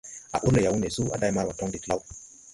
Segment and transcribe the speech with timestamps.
[0.33, 2.01] A ur le Yawunde suu a day Marwa tɔŋ de law.